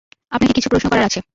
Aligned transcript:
আপনাকে 0.31 0.53
কিছু 0.53 0.69
প্রশ্ন 0.69 0.87
করার 0.89 1.05
আছে। 1.05 1.21